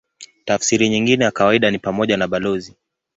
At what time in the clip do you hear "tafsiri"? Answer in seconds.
0.45-0.89